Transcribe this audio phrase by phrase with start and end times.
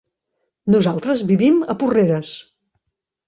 [0.75, 2.31] Nosaltres vivim a Porreres.